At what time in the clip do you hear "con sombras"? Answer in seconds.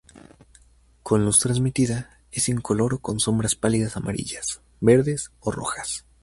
3.03-3.53